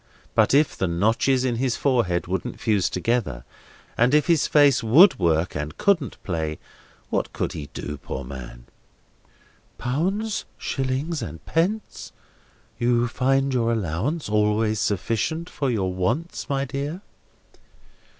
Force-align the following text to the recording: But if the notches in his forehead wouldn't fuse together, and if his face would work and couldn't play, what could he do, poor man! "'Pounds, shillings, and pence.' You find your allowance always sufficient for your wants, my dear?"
But 0.33 0.55
if 0.55 0.75
the 0.75 0.87
notches 0.87 1.45
in 1.45 1.57
his 1.57 1.75
forehead 1.75 2.25
wouldn't 2.25 2.59
fuse 2.59 2.89
together, 2.89 3.43
and 3.95 4.15
if 4.15 4.25
his 4.25 4.47
face 4.47 4.81
would 4.81 5.19
work 5.19 5.53
and 5.55 5.77
couldn't 5.77 6.17
play, 6.23 6.57
what 7.11 7.31
could 7.33 7.51
he 7.53 7.69
do, 7.75 7.97
poor 7.99 8.23
man! 8.23 8.65
"'Pounds, 9.77 10.45
shillings, 10.57 11.21
and 11.21 11.45
pence.' 11.45 12.11
You 12.79 13.07
find 13.07 13.53
your 13.53 13.71
allowance 13.73 14.27
always 14.27 14.79
sufficient 14.79 15.51
for 15.51 15.69
your 15.69 15.93
wants, 15.93 16.49
my 16.49 16.65
dear?" 16.65 17.03